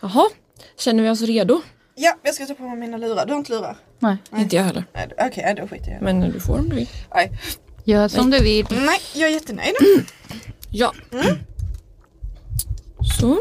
[0.00, 0.30] Jaha,
[0.76, 1.62] känner vi oss redo?
[1.94, 3.26] Ja, jag ska ta på mig mina lurar.
[3.26, 3.76] Du har inte lurar?
[3.98, 4.16] Nej.
[4.36, 4.84] Inte jag heller.
[4.94, 6.04] Nej, Okej, okay, då skiter jag i det.
[6.04, 6.88] Men du får om du vill.
[7.14, 7.30] Nej.
[7.84, 8.66] Gör som du vill.
[8.70, 9.74] Nej, jag är jättenöjd.
[10.70, 10.94] Ja.
[13.18, 13.38] Så.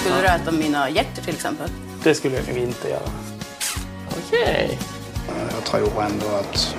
[0.00, 1.70] Skulle du äta mina hjärtor till exempel?
[2.02, 3.10] Det skulle jag nog inte göra.
[4.18, 4.78] Okej.
[5.54, 6.76] Jag tror ändå att...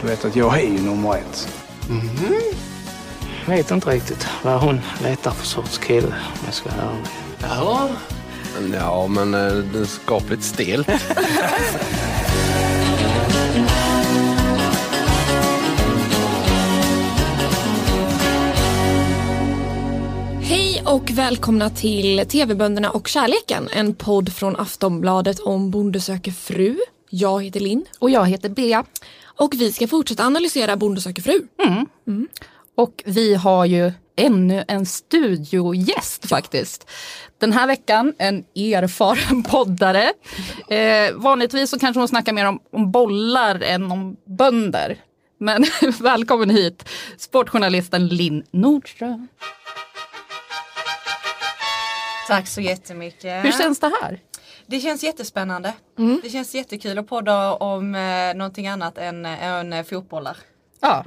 [0.00, 1.48] Du vet att jag är ju nummer ett.
[3.46, 6.12] Jag vet inte riktigt vad hon letar för sorts kille om
[6.44, 7.06] jag ska vara ärlig.
[7.42, 7.88] Jaha.
[8.72, 10.88] Ja, men eh, det är skapligt stelt.
[20.42, 23.68] Hej och välkomna till TV-bönderna och kärleken.
[23.72, 26.78] En podd från Aftonbladet om Bonde söker fru.
[27.14, 28.84] Jag heter Linn Och jag heter Bea.
[29.24, 31.46] och vi ska fortsätta analysera Bonde söker fru.
[32.74, 36.90] Och vi har ju ännu en studiogäst faktiskt.
[37.38, 40.12] Den här veckan en erfaren poddare.
[40.68, 44.96] Eh, vanligtvis så kanske hon snackar mer om, om bollar än om bönder.
[45.38, 45.64] Men
[46.00, 49.28] välkommen hit, sportjournalisten Linn Nordström.
[52.28, 53.44] Tack så jättemycket.
[53.44, 54.18] Hur känns det här?
[54.72, 55.72] Det känns jättespännande.
[56.22, 60.36] Det känns jättekul att podda om eh, någonting annat än, än eh, fotbollar.
[60.80, 61.04] Ja.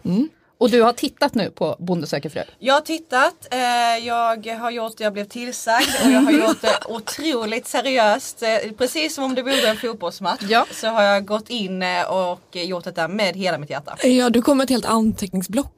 [0.58, 2.42] Och du har tittat nu på Bonde söker fru?
[2.60, 3.60] Jag har tittat, eh,
[4.08, 8.44] jag har gjort, jag blev tillsagd och jag har gjort det otroligt seriöst.
[8.44, 10.66] Eh, precis som om det vore en fotbollsmatch Ja.
[10.72, 14.08] så har jag gått in eh, och gjort detta med hela mitt hjärta.
[14.08, 15.74] Ja, du kom med ett helt anteckningsblock.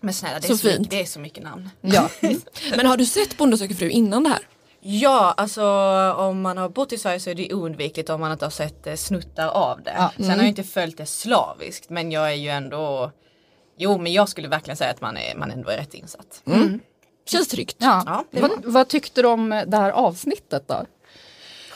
[0.00, 1.70] Men snälla det är Så så, mycket, det är så mycket namn.
[1.80, 2.08] Ja.
[2.76, 4.38] Men har du sett Bonde söker fru innan det här?
[4.84, 5.64] Ja, alltså
[6.16, 8.86] om man har bott i Sverige så är det oundvikligt om man inte har sett
[8.86, 9.94] eh, snuttar av det.
[9.96, 10.12] Ja.
[10.16, 13.12] Sen har jag inte följt det slaviskt men jag är ju ändå
[13.76, 16.42] Jo men jag skulle verkligen säga att man, är, man ändå är rätt insatt.
[17.26, 17.76] Känns tryggt.
[17.78, 18.02] Ja.
[18.06, 20.86] Ja, det är vad, vad tyckte du om det här avsnittet då?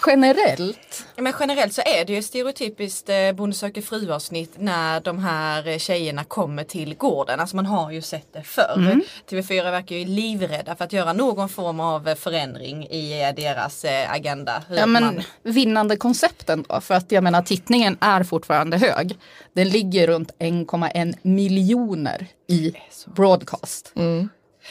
[0.07, 1.07] Generellt?
[1.17, 5.69] Men generellt så är det ju stereotypiskt eh, Bonde söker fru avsnitt när de här
[5.69, 7.41] eh, tjejerna kommer till gården.
[7.41, 9.01] Alltså man har ju sett det förr.
[9.31, 13.85] TV4 verkar ju livrädda för att göra någon form av eh, förändring i eh, deras
[14.09, 14.63] agenda.
[14.71, 16.81] Ja men man- vinnande koncepten då?
[16.81, 19.19] För att jag menar tittningen är fortfarande hög.
[19.53, 22.73] Den ligger runt 1,1 miljoner i
[23.07, 23.93] broadcast.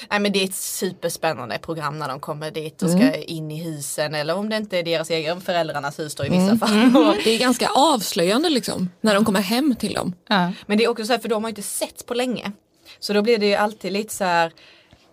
[0.09, 3.63] Nej men det är ett superspännande program när de kommer dit och ska in i
[3.63, 6.95] husen eller om det inte är deras egen föräldrarnas hus då i vissa fall.
[7.07, 10.13] Och- Det är ganska avslöjande liksom, när de kommer hem till dem.
[10.29, 10.51] Ja.
[10.65, 12.51] Men det är också så här för de har ju inte sett på länge.
[12.99, 14.51] Så då blir det ju alltid lite så här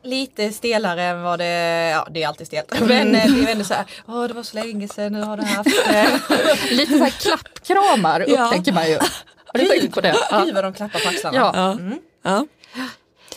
[0.05, 1.45] Lite stelare än vad det,
[1.91, 2.81] ja det är alltid stelt.
[2.81, 5.37] Men eh, det är ändå så här, åh det var så länge sedan, nu har
[5.37, 6.21] du haft det.
[6.75, 8.45] Lite så här klappkramar Ja.
[8.47, 8.95] upptäcker man ju.
[9.47, 10.15] Har du tänkt på det?
[10.31, 10.43] Ja.
[10.45, 11.37] Gud vad de klappar på axlarna.
[11.55, 11.79] Ja.
[12.23, 12.47] Ja.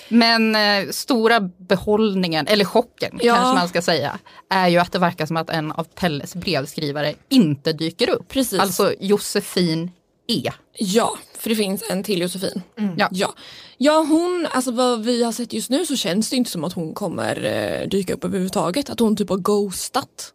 [0.09, 3.35] Men eh, stora behållningen, eller chocken Ja.
[3.35, 7.13] kanske man ska säga, är ju att det verkar som att en av Pelles brevskrivare
[7.29, 8.27] inte dyker upp.
[8.27, 8.59] Precis.
[8.59, 9.91] Alltså Josefin
[10.27, 10.51] E.
[10.77, 12.61] Ja, för det finns en till Josefin.
[12.97, 13.07] Ja.
[13.11, 13.33] Ja.
[13.77, 16.73] ja, hon, alltså vad vi har sett just nu så känns det inte som att
[16.73, 18.89] hon kommer eh, dyka upp överhuvudtaget.
[18.89, 20.33] Att hon typ har ghostat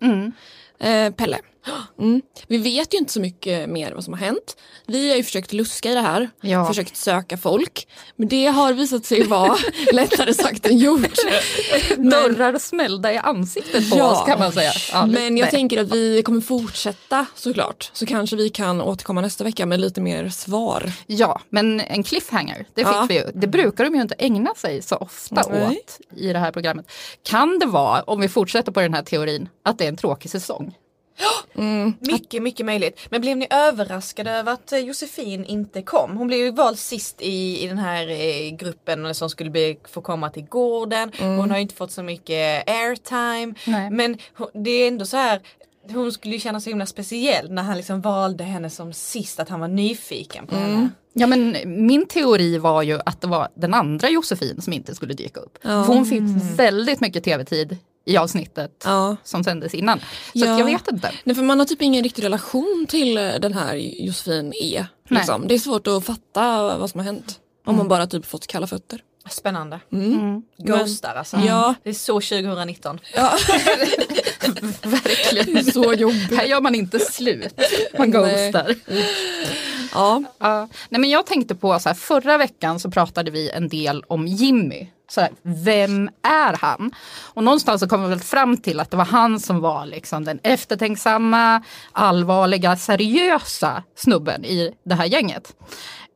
[0.80, 1.38] eh, Pelle.
[1.98, 2.22] Mm.
[2.48, 4.56] Vi vet ju inte så mycket mer vad som har hänt.
[4.86, 6.66] Vi har ju försökt luska i det här, Ja.
[6.66, 7.88] försökt söka folk.
[8.16, 9.56] Men det har visat sig vara
[9.92, 11.00] lättare sagt än gjort.
[11.96, 14.10] Dörrar smällda i ansiktet på Ja.
[14.12, 14.72] oss kan man säga.
[14.92, 15.50] Ja, Men jag nej.
[15.50, 17.90] tänker att vi kommer fortsätta såklart.
[17.92, 20.92] Så kanske vi kan återkomma nästa vecka med lite mer svar.
[21.06, 23.24] Ja, men en cliffhanger, det fick vi ju.
[23.34, 25.66] Det brukar de ju inte ägna sig så ofta Nej.
[25.68, 26.90] åt i det här programmet.
[27.22, 30.30] Kan det vara, om vi fortsätter på den här teorin, att det är en tråkig
[30.30, 30.74] säsong?
[32.00, 33.00] Mycket, mycket möjligt.
[33.10, 36.16] Men blev ni överraskade över att eh, Josefin inte kom?
[36.16, 40.00] Hon blev ju vald sist i, i den här eh, gruppen som skulle bli, få
[40.00, 41.12] komma till gården.
[41.18, 43.54] Hon har inte fått så mycket airtime.
[43.64, 43.90] Nej.
[43.90, 44.18] Men
[44.54, 45.40] det är ändå så här
[45.88, 49.48] hon skulle ju känna sig himla speciell när han liksom valde henne som sist, att
[49.48, 50.88] han var nyfiken på henne.
[51.12, 51.56] Ja men
[51.86, 55.58] min teori var ju att det var den andra Josefin som inte skulle dyka upp.
[55.62, 56.22] För hon fick
[56.56, 57.76] väldigt mycket tv-tid
[58.06, 59.16] i avsnittet Ja.
[59.24, 59.98] som sändes innan.
[59.98, 60.58] Så Ja.
[60.58, 61.12] jag vet inte.
[61.24, 64.84] Nej för man har typ ingen riktig relation till eh, den här Josefin E.
[65.08, 65.44] Liksom.
[65.48, 67.40] Det är svårt att fatta vad som har hänt.
[67.66, 69.02] Om man bara typ fått kalla fötter.
[69.30, 69.80] Spännande.
[69.92, 70.42] Mm.
[70.58, 71.36] Ghostar alltså.
[71.36, 71.74] Ja.
[71.82, 72.98] Det är så 2019.
[73.14, 73.32] Ja.
[74.82, 75.64] Verkligen.
[75.64, 76.36] Så jobbigt.
[76.36, 77.60] Här gör man inte slut,
[77.98, 78.74] man ghostar.
[79.94, 80.22] Ja.
[80.38, 80.68] Ja.
[80.88, 84.26] Nej, men jag tänkte på så här, förra veckan så pratade vi en del om
[84.26, 84.88] Jimmy.
[85.10, 86.90] Så här, vem är han?
[87.18, 90.24] Och någonstans så kom vi väl fram till att det var han som var liksom
[90.24, 95.56] den eftertänksamma, allvarliga, seriösa snubben i det här gänget.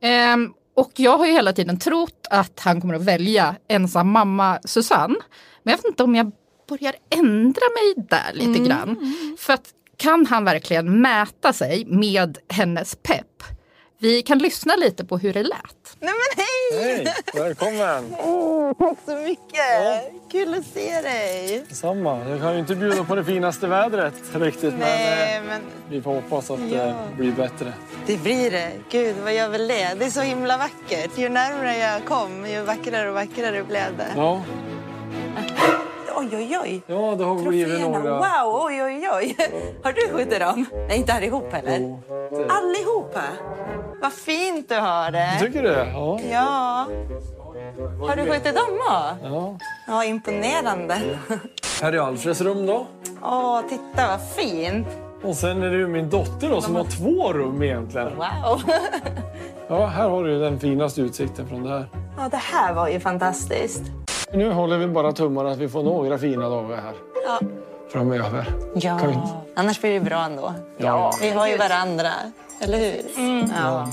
[0.00, 4.58] Ehm, och jag har ju hela tiden trott att han kommer att välja ensam mamma
[4.64, 5.16] Susanne.
[5.62, 6.32] Men jag vet inte om jag
[6.68, 9.14] börjar ändra mig där lite grann.
[9.38, 13.26] För att kan han verkligen mäta sig med hennes pepp?
[13.98, 15.96] Vi kan lyssna lite på hur det lät.
[16.00, 16.84] Nej men hej!
[17.04, 18.10] Hej, välkommen!
[18.78, 20.12] Tack så mycket!
[20.32, 21.64] Kul att se dig!
[21.70, 22.28] Samma.
[22.28, 26.02] Jag kan ju inte bjuda på det finaste vädret riktigt, Nej, men men eh, vi
[26.02, 26.84] får hoppas att Ja.
[26.84, 27.72] det blir bättre.
[28.06, 28.70] det blir det.
[28.90, 29.94] Gud, vad gör väl det?
[29.98, 31.18] Det är så himla vackert.
[31.18, 34.12] Ju närmare jag kom, ju vackrare och vackrare blev det.
[34.16, 34.42] Ja,
[36.16, 36.82] Oj, oj, oj.
[36.86, 38.10] ja det har blivit några...
[38.18, 39.36] wow, oj, oj, oj.
[39.82, 40.66] Har du skjutit dem?
[40.88, 41.78] Nej, inte allihop heller.
[41.80, 42.00] Jo,
[42.30, 43.20] det- Allihopa?
[44.02, 45.36] Vad fint du har det.
[45.40, 45.90] Tycker du det?
[45.94, 46.18] Ja.
[46.30, 46.86] Ja.
[48.08, 49.16] Har du skjutit dem också?
[49.22, 49.56] ja.
[49.86, 50.94] Ja, imponerande.
[51.82, 52.86] Här är Alfreds rum då.
[53.22, 54.86] Åh, titta vad fint.
[55.22, 58.08] Och sen är det ju min dotter då som har två rum egentligen.
[58.16, 58.62] Wow.
[59.68, 61.88] Ja, här har du den finaste utsikten från det här.
[62.18, 63.82] Ja, det här var ju fantastiskt.
[64.34, 66.94] Nu håller vi bara tummarna att vi får några fina dagar här
[67.24, 67.40] Ja.
[67.92, 68.54] framöver.
[68.74, 69.18] Ja, vi-
[69.56, 70.54] annars blir det bra ändå.
[70.76, 71.14] Ja.
[71.20, 72.10] Vi har ju varandra,
[72.60, 73.02] eller hur?
[73.62, 73.88] Ja.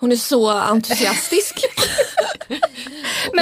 [0.00, 1.64] Hon är så entusiastisk.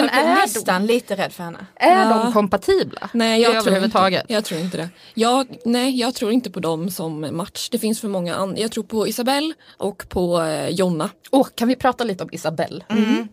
[0.00, 1.66] Men är är, de, nästan lite rädd för henne.
[1.74, 3.10] är de kompatibla?
[3.12, 4.88] Nej, jag tror, inte, jag tror inte det.
[5.14, 7.68] Jag, nej, jag tror inte på dem som match.
[7.70, 8.58] Det finns för många andra.
[8.58, 11.10] Jag tror på Isabelle och på eh, Jonna.
[11.30, 12.84] Åh, kan vi prata lite om Isabelle?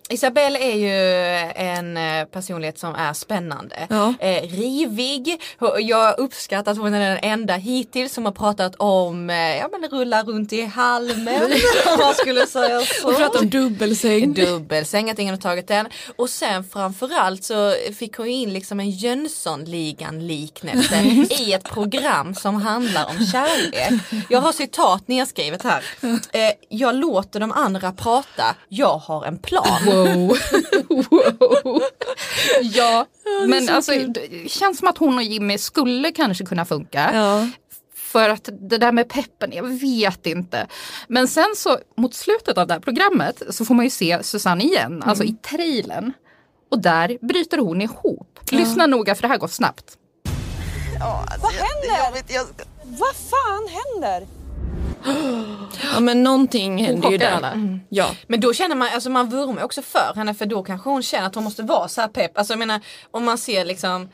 [0.10, 0.94] Isabelle är ju
[1.56, 3.88] en eh, personlighet som är spännande.
[3.90, 4.14] Ja.
[4.20, 5.42] Eh, rivig.
[5.80, 9.90] Jag uppskattar att hon är den enda hittills som har pratat om eh, ja, men
[9.90, 11.44] rulla runt i halmen.
[11.94, 13.08] om man skulle säga så.
[13.08, 14.34] Och prata om dubbelsäng.
[14.34, 15.88] Dubbelsäng, att ingen har tagit den.
[16.16, 21.02] Och sen framförallt så fick hon in liksom en Jönssonligan liknelse
[21.40, 24.02] i ett program som handlar om kärlek.
[24.30, 25.84] Jag har citat nedskrivet här.
[26.34, 29.86] Eh, jag låter de andra prata, jag har en plan.
[29.86, 30.38] Wow.
[31.10, 31.82] wow.
[32.62, 33.06] Ja,
[33.48, 37.12] men alltså, det känns som att hon och Jimmy skulle kanske kunna funka.
[37.14, 37.48] Ja.
[38.14, 40.68] För att det där med peppen, jag vet inte.
[41.08, 44.64] Men sen så mot slutet av det här programmet så får man ju se Susanne
[44.64, 46.14] igen, alltså i trailern.
[46.74, 48.40] Och där bryter hon ihop.
[48.52, 49.98] Lyssna noga för det här går snabbt.
[51.42, 52.24] Vad händer?
[52.28, 52.46] Jag...
[52.84, 54.28] Vad fan händer?
[55.94, 57.32] ja, men någonting händer ju där.
[57.32, 57.54] alla.
[57.90, 58.16] Ja.
[58.28, 61.28] Men då känner man, alltså man vurmar också för henne för då kanske hon känner
[61.28, 62.38] att hon måste vara så här pepp.
[62.38, 62.82] Alltså jag menar
[63.12, 64.10] om man ser liksom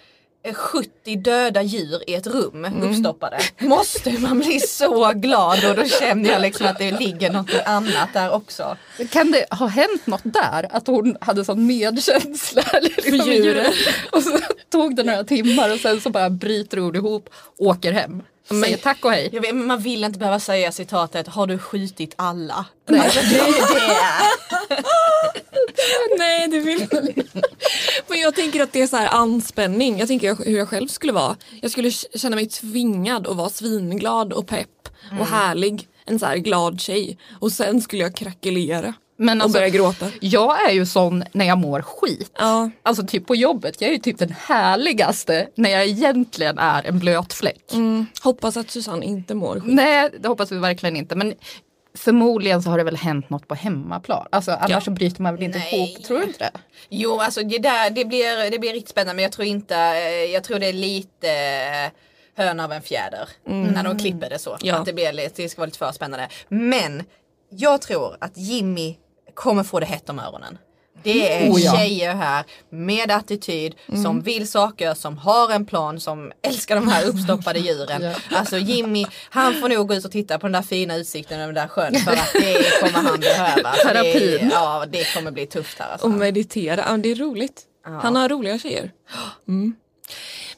[0.53, 3.39] 70 döda djur i ett rum uppstoppade.
[3.59, 8.09] Måste man bli så glad och då känner jag liksom att det ligger något annat
[8.13, 8.77] där också.
[9.09, 10.68] Kan det ha hänt något där?
[10.75, 13.74] Att hon hade sån medkänsla liksom, med djuren.
[14.12, 14.39] Och så
[14.69, 18.24] tog det några timmar och sen så bara bryter hon ihop, åker hem.
[18.50, 19.30] Säger tack och hej.
[19.30, 22.65] Vet, men man vill inte behöva säga citatet har du skjutit alla?
[22.88, 23.12] Nej.
[23.13, 23.44] Det det.
[26.18, 27.41] Nej, det vill man inte.
[28.30, 30.00] Jag tänker att det är så här anspänning.
[30.00, 31.36] Jag tänker hur jag själv skulle vara.
[31.62, 34.90] Jag skulle känna mig tvingad att vara svinglad och pepp
[35.20, 35.88] och härlig.
[36.06, 37.18] En så här glad tjej.
[37.40, 40.12] Och sen skulle jag krackelera Men och alltså, börja gråta.
[40.20, 42.31] jag är ju sån när jag mår skit.
[42.38, 42.70] Ja.
[42.84, 47.00] Alltså typ på jobbet, jag är ju typ den härligaste när jag egentligen är en
[47.00, 47.74] blöt fläck.
[47.74, 48.06] Mm.
[48.22, 49.74] Hoppas att Susanne inte mår skit.
[49.74, 51.16] Nej, det hoppas vi verkligen inte.
[51.16, 51.34] Men
[51.97, 54.27] förmodligen så har det väl hänt något på hemmaplan.
[54.31, 54.81] Alltså annars Ja.
[54.81, 55.75] så bryter man väl inte Nej.
[55.75, 56.51] ihop, tror du inte det?
[56.89, 60.10] Jo, alltså det där det blir, det blir riktigt spännande men jag tror inte, eh,
[60.10, 61.91] jag tror det är lite eh,
[62.43, 64.58] hön av en fjäder när de klipper det så.
[64.62, 64.75] Ja.
[64.75, 66.27] Att det, blir, lite- det ska vara lite för spännande.
[66.50, 67.03] Men
[67.50, 68.96] jag tror att Jimmy
[69.34, 70.58] kommer få det hett om öronen.
[71.03, 71.75] Det är Oh ja.
[71.75, 77.06] tjejer här med attityd som vill saker, som har en plan, som älskar de här
[77.06, 78.01] uppstoppade djuren.
[78.03, 78.38] Ja.
[78.38, 81.53] Alltså Jimmy, han får nog gå ut och titta på den där fina utsikten över
[81.53, 83.72] den där sjön för att det kommer han behöva.
[83.72, 84.50] Det, Terapin.
[84.53, 85.91] ja, det kommer bli tufft här.
[85.91, 86.08] Alltså.
[86.08, 87.62] Och meditera, ja, det är roligt.
[88.01, 88.91] Han har roliga tjejer.
[89.48, 89.75] Mm.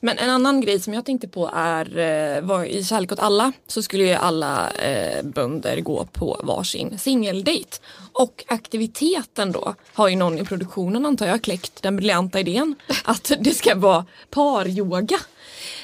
[0.03, 3.51] Men en annan grej som jag tänkte på är, eh, var i Kärlek åt alla
[3.67, 7.77] så skulle ju alla eh, bönder gå på varsin singeldejt.
[8.13, 13.31] Och aktiviteten då har ju någon i produktionen antar jag kläckt den briljanta idén att
[13.39, 15.19] det ska vara paryoga.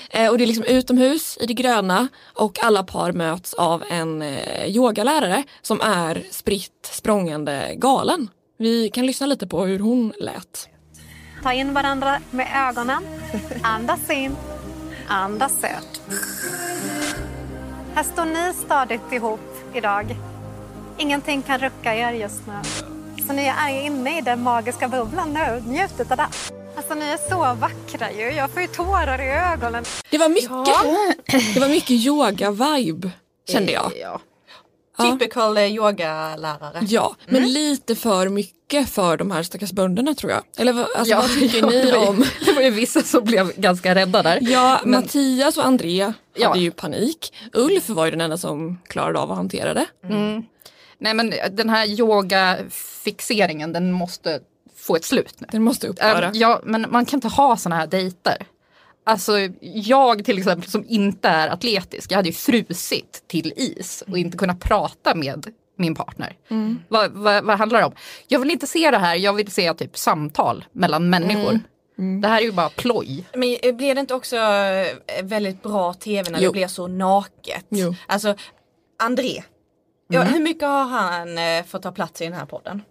[0.09, 4.21] Eh, och det är liksom utomhus i det gröna och alla par möts av en
[4.21, 8.29] eh, yogalärare som är spritt språngande galen.
[8.57, 10.69] Vi kan lyssna lite på hur hon lät.
[11.47, 13.03] Ta in varandra med ögonen.
[13.63, 14.35] Andas in.
[15.07, 16.01] Andas ut.
[17.95, 19.39] Här står ni stadigt ihop
[19.73, 20.15] idag.
[20.97, 22.53] Ingenting kan rucka er just nu.
[23.27, 25.63] Så ni är inne i den magiska bubblan nu.
[25.67, 26.27] Njut av det.
[26.77, 28.31] Alltså ni är så vackra ju.
[28.31, 29.83] Jag får ju tårar i ögonen.
[30.09, 33.09] Det var mycket, det var mycket yoga-vibe
[33.49, 33.91] kände jag.
[34.01, 34.21] Ja.
[34.97, 36.79] Typical eh, yogalärare.
[36.81, 38.56] Ja, men lite för mycket
[38.87, 40.43] för de här stackars bönderna tror jag.
[40.57, 42.25] Eller alltså, Ja, vad tycker ja, ni om?
[42.45, 44.39] Det var ju vissa som blev ganska rädda där.
[44.41, 46.47] Ja, Men- Mattias och André Ja.
[46.47, 47.33] hade ju panik.
[47.53, 49.85] Ulf var ju den enda som klarade av att hantera det.
[50.03, 50.43] Mm.
[50.99, 54.39] Nej men den här yogafixeringen den måste
[54.75, 55.47] få ett slut nu.
[55.51, 56.31] Den måste upphöra.
[56.33, 58.37] Ja, men man kan inte ha såna här dejter.
[59.05, 64.17] Alltså jag till exempel som inte är atletisk, jag hade ju frusit till is och
[64.17, 65.47] inte kunnat prata med
[65.77, 66.35] min partner.
[66.49, 66.79] Mm.
[66.87, 67.93] Vad, vad, vad handlar det om?
[68.27, 71.59] Jag vill inte se det här, jag vill se typ samtal mellan människor.
[71.97, 72.21] Mm.
[72.21, 73.25] Det här är ju bara ploj.
[73.33, 76.49] Men eh, blir det inte också eh, väldigt bra tv när Jo.
[76.49, 77.65] det blir så naket?
[77.69, 77.95] Jo.
[78.07, 78.35] Alltså
[78.99, 79.43] André,
[80.07, 82.81] ja, hur mycket har han eh, fått ta plats i den här podden?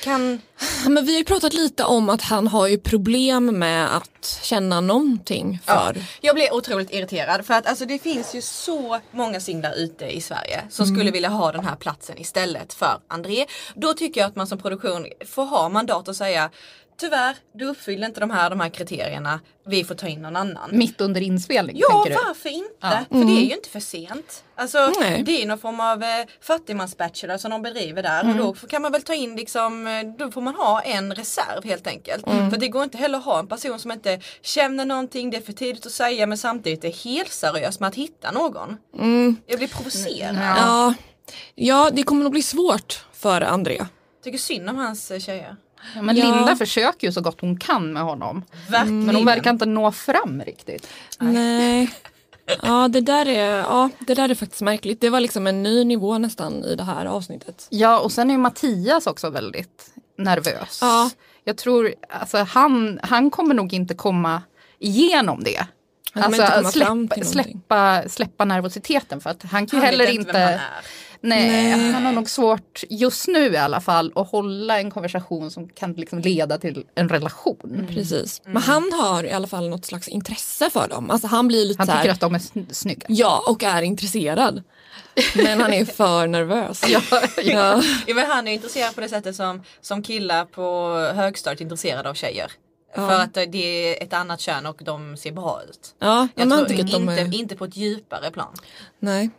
[0.00, 0.40] Kan,
[0.84, 4.40] Ja, Men vi har ju pratat lite om att han har ju problem med att
[4.42, 5.96] känna någonting för.
[6.20, 10.20] jag blir otroligt irriterad för att alltså, det finns ju så många singlar ute i
[10.20, 13.46] Sverige som skulle vilja ha den här platsen istället för André.
[13.74, 16.50] Då tycker jag att man som produktion får ha mandat att säga
[16.96, 19.40] Tyvärr, du uppfyller inte de här, de här kriterierna.
[19.66, 20.70] Vi får ta in någon annan.
[20.72, 22.26] Mitt under inspelning Ja, tänker du?
[22.26, 22.74] varför inte?
[22.80, 22.98] Ja.
[23.08, 24.44] För det är ju inte för sent.
[24.54, 25.22] Alltså, Nej.
[25.22, 28.92] det är någon form av eh, fattigmansbachelor som de bedriver där och då kan man
[28.92, 32.24] väl ta in liksom, eh, då får man ha en reserv helt enkelt.
[32.24, 35.40] För det går inte heller att ha en person som inte känner någonting, det är
[35.40, 38.76] för tidigt att säga men samtidigt är helt seriös med att hitta någon.
[39.46, 40.36] Jag blir provocerad.
[40.36, 40.94] Ja.
[41.54, 43.86] ja, det kommer nog bli svårt för André.
[44.24, 45.56] Tycker synd om hans eh, tjejer.
[45.94, 46.24] Ja, men Ja.
[46.24, 48.42] Linda försöker ju så gott hon kan med honom.
[48.68, 49.06] Verkligen.
[49.06, 50.88] Men hon verkar inte nå fram riktigt.
[51.18, 51.94] Nej.
[52.62, 55.00] Ja det, där är, ja, det där är faktiskt märkligt.
[55.00, 57.66] Det var liksom en ny nivå nästan i det här avsnittet.
[57.70, 60.78] Ja och sen är ju Mattias också väldigt nervös.
[60.80, 61.10] Ja.
[61.44, 64.42] Jag tror, alltså han, han kommer nog inte komma
[64.78, 65.66] igenom det.
[66.14, 70.60] Alltså inte komma fram släppa, släppa, släppa nervositeten för att han kan Han heller inte.
[71.22, 71.92] Nej, Nej.
[71.92, 75.92] han har nog svårt just nu i alla fall att hålla en konversation som kan
[75.92, 77.86] liksom leda till en relation.
[77.90, 78.42] Precis.
[78.44, 81.10] Men han har i alla fall något slags intresse för dem.
[81.10, 83.06] Alltså han blir lite Han så här, tycker att de är sn- snygga.
[83.08, 84.62] Ja, och är intresserad.
[85.34, 86.82] Men han är för nervös.
[86.88, 87.00] ja,
[87.42, 87.82] ja.
[88.06, 92.10] Ja, men han är intresserad på det sättet som, som killar på högstadiet är intresserade
[92.10, 92.52] av tjejer.
[92.94, 95.94] För att det är ett annat kön och de ser bra ut.
[95.98, 97.34] ja Jag tror tycker att de inte, är...
[97.34, 98.54] inte på ett djupare plan.
[98.98, 99.30] Nej.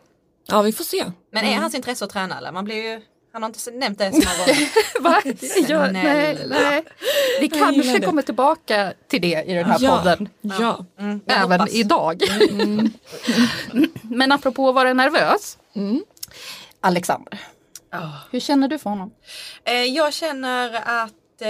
[0.48, 1.06] Ja, vi får se.
[1.32, 2.52] Men är hans intresse att träna eller?
[2.52, 3.02] Man blir ju,
[3.34, 5.02] han har inte nämnt det så många gånger.
[5.02, 5.22] Va?
[5.68, 6.84] Ja, nej, nej.
[7.40, 9.98] Vi kanske kommer tillbaka till det i den här ja.
[9.98, 10.30] podden.
[10.42, 10.86] Ja.
[11.00, 11.74] Mm, Även hoppas.
[11.74, 12.22] idag.
[14.02, 15.58] Men apropå att vara nervös.
[16.82, 17.40] Alexander,
[18.32, 19.12] hur känner du för honom?
[19.64, 21.50] Eh, jag känner att eh,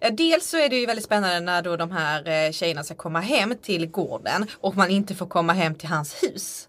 [0.00, 2.94] ja, Dels så är det ju väldigt spännande när då de här eh, tjejerna ska
[2.94, 6.68] komma hem till gården och man inte får komma hem till hans hus.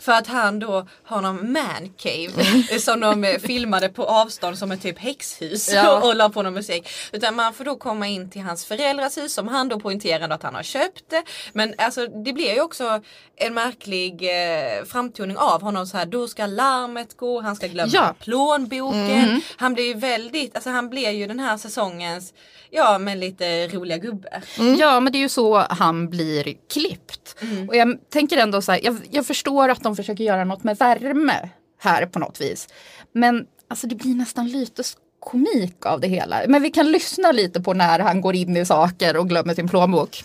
[0.00, 2.42] För att han då har någon man cave
[2.72, 6.00] eh, som de eh, filmade på avstånd som ett typ häxhus Ja.
[6.08, 6.88] och la på någon musik.
[7.12, 10.42] Utan man får då komma in till hans föräldrars hus som han då poängterade att
[10.42, 11.12] han har köpt.
[11.52, 13.00] Men alltså det blir ju också
[13.36, 17.90] en märklig eh, framtoning av honom så här då ska larmet gå, han ska glömma
[17.94, 18.14] Ja.
[18.20, 19.40] plånboken.
[19.56, 22.34] Han blir ju väldigt, alltså han blir ju den här säsongens,
[22.70, 24.42] ja men lite roliga gubbe.
[24.78, 27.36] Ja men det är ju så han blir klippt.
[27.68, 30.76] Och jag tänker ändå så här, jag, jag förstår att de försöker göra något med
[30.78, 32.68] värme här på något vis.
[33.12, 34.82] Men alltså det blir nästan lite
[35.20, 36.40] komik av det hela.
[36.48, 39.68] Men vi kan lyssna lite på när han går in i saker och glömmer sin
[39.68, 40.24] plånbok.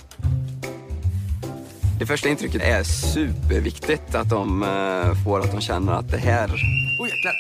[2.00, 6.48] Det första intrycket är superviktigt att de eh, får att de känner att det här...
[6.48, 7.34] Oh jäklar!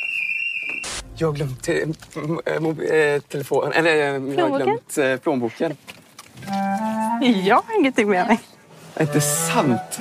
[1.17, 3.95] Jag har glömt eh, eh, telefonen, eller
[4.37, 5.77] jag har glömt plånboken.
[7.45, 8.39] Jag har ingenting med mig.
[8.95, 9.99] Är inte sant?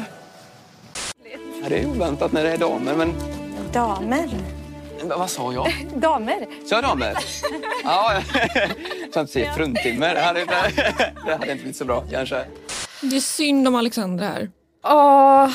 [1.64, 3.14] Ja, det är oväntat när det är damer, men
[3.72, 4.28] Damer.
[4.98, 5.86] men vad sa jag?
[5.96, 6.46] Damer.
[6.66, 7.14] Sa jag damer?
[7.84, 8.22] Ja,
[9.14, 10.14] så att säga fruntimmer.
[10.14, 10.54] Det hade, inte,
[11.26, 12.44] det hade inte blivit så bra kanske.
[13.00, 14.50] Det är synd om Alexander här.
[14.84, 15.50] Åh,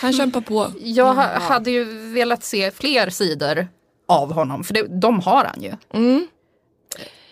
[0.00, 0.72] Han kämpar på.
[0.80, 3.68] jag ha- hade ju velat se fler sidor
[4.08, 5.72] av honom, för det, de har han ju.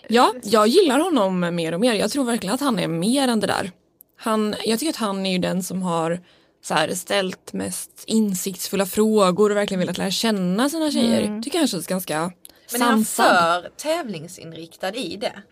[0.08, 1.94] Ja, jag gillar honom mer och mer.
[1.94, 3.70] Jag tror verkligen att han är mer än det där.
[4.16, 6.20] Han, jag tycker att han är ju den som har
[6.64, 11.42] så här, ställt mest insiktsfulla frågor och verkligen velat lära känna sina tjejer.
[11.42, 12.32] Tycker han känns ganska
[12.72, 13.62] Men är han sansad.
[13.62, 15.42] för tävlingsinriktad i det?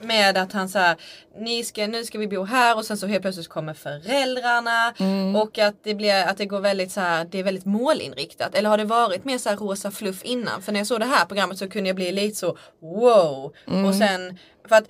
[0.00, 0.96] Med att han säger
[1.38, 5.36] ni ska, nu ska vi bo här och sen så helt plötsligt kommer föräldrarna Mm.
[5.36, 8.54] och att det blir att det går väldigt så här, det är väldigt målinriktat.
[8.54, 10.62] Eller har det varit mer så här rosa fluff innan?
[10.62, 13.52] För när jag såg det här programmet så kunde jag bli lite så wow.
[13.66, 13.84] Mm.
[13.84, 14.84] Och sen, för att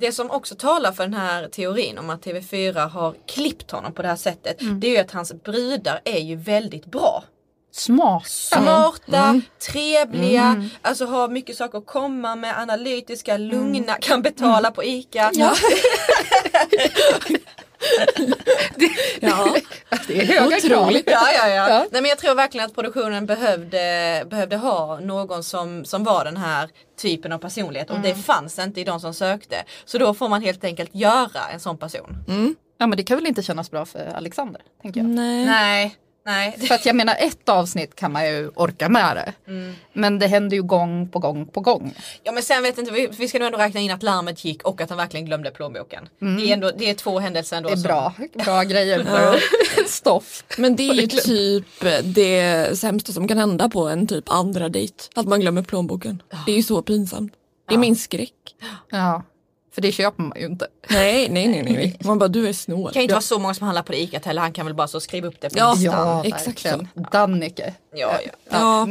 [0.00, 4.02] det som också talar för den här teorin om att TV4 har klippt honom på
[4.02, 4.56] det här sättet.
[4.80, 7.24] Det är ju att hans brudar är ju väldigt bra.
[7.72, 8.24] Smarta.
[8.28, 9.40] Smarta,
[9.72, 10.68] trevliga, Mm.
[10.82, 15.30] alltså har mycket saker att komma med, analytiska, lugna, kan betala på ICA.
[15.34, 15.54] Ja.
[19.20, 19.56] ja.
[20.06, 20.80] Det är höga krav.
[20.82, 21.10] Otroligt.
[21.10, 21.68] Ja, ja, ja.
[21.70, 21.78] Ja.
[21.90, 26.36] Nej, men jag tror verkligen att produktionen behövde, behövde ha någon som, som var den
[26.36, 26.68] här
[27.00, 29.56] typen av personlighet och det fanns inte i de som sökte.
[29.84, 32.16] Så då får man helt enkelt göra en sån person.
[32.78, 35.08] Ja men det kan väl inte kännas bra för Alexander, tänker jag.
[35.08, 35.44] Nej.
[35.46, 35.96] Nej,
[36.30, 36.56] nej.
[36.68, 39.32] För att jag menar ett avsnitt kan man ju orka med det.
[39.52, 39.74] Mm.
[39.92, 41.94] Men det händer ju gång på gång på gång.
[42.22, 44.62] Ja men sen vet inte vi, vi ska nog ändå räkna in att larmet gick
[44.62, 46.08] och att han verkligen glömde plånboken.
[46.18, 47.68] Det, är ändå, det är två händelser ändå.
[47.68, 49.40] Det är som- bra, bra grejer för
[49.88, 50.44] stoff.
[50.58, 51.66] Men det är ju typ
[52.04, 54.94] det sämsta som kan hända på en typ andra dejt.
[55.14, 56.22] Att man glömmer plånboken.
[56.46, 57.32] Det är ju så pinsamt.
[57.68, 58.32] Det är min skräck.
[58.90, 59.22] Ja,
[59.72, 60.66] för det köper man ju inte.
[60.90, 61.96] Nej, nej, nej, nej.
[62.04, 62.86] Man bara du är snål.
[62.88, 64.42] Det kan ju inte vara så många som handlar på det ICA heller.
[64.42, 65.72] Han kan väl bara så skriva upp det på Ja.
[65.74, 65.92] listan.
[66.06, 66.88] Ja, exakt verkligen.
[67.12, 67.74] Dannike.
[67.94, 68.32] Ja, ja.
[68.50, 68.88] Ja.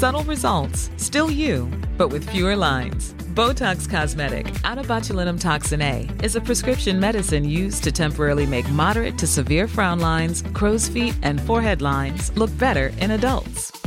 [0.00, 3.14] Subtle results, still you, but with fewer lines.
[3.34, 4.46] Botox Cosmetic,
[4.88, 10.00] botulinum toxin A, is a prescription medicine used to temporarily make moderate to severe frown
[10.00, 13.70] lines, crow's feet, and forehead lines look better in adults.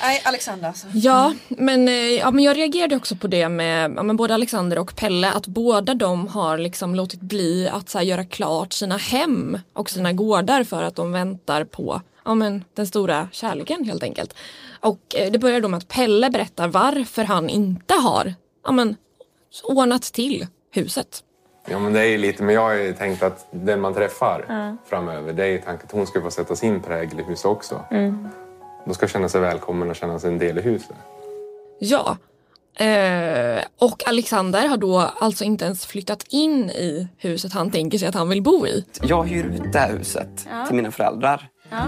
[0.00, 0.86] Nej, Alexander alltså.
[0.94, 4.78] Ja, men, eh, ja, men jag reagerade också på det med ja, men både Alexander
[4.78, 8.96] och Pelle att båda de har liksom låtit bli att så här, göra klart sina
[8.96, 14.02] hem och sina gårdar för att de väntar på ja, men, den stora kärleken helt
[14.02, 14.34] enkelt.
[14.80, 18.34] Och eh, det börjar då med att Pelle berättar varför han inte har
[18.64, 18.96] ja, men,
[19.64, 21.24] ordnat till huset.
[21.70, 24.76] Ja, men det är ju lite, men jag har ju tänkt att den man träffar
[24.86, 27.84] framöver, det är ju tanken att hon ska få sätta sin prägel i huset också.
[28.88, 30.96] De ska känna sig välkommen och känna sig en del i huset.
[31.78, 32.16] Ja.
[32.84, 38.08] Eh, och Alexander har då alltså inte ens flyttat in i huset han tänker sig
[38.08, 38.84] att han vill bo i.
[39.02, 40.66] Jag hyr ut det här huset Ja.
[40.66, 41.48] till mina föräldrar.
[41.70, 41.84] Ja.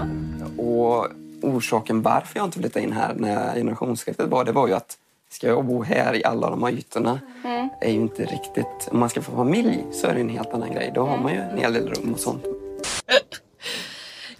[0.63, 1.07] Och
[1.41, 4.97] orsaken varför jag inte flyttade in här när generationsskiftet var, det var ju att
[5.29, 7.69] ska jag bo här i alla de här ytorna Mm.
[7.81, 8.87] är ju inte riktigt...
[8.91, 10.91] Om man ska få familj så är det en helt annan grej.
[10.95, 12.43] Då har man ju en hel del rum och sånt.